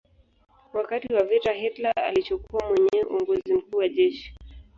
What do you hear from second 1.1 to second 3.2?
wa vita Hitler alichukua mwenyewe